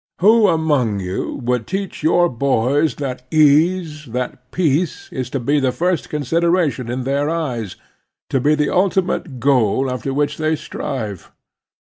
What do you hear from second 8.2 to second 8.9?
to be the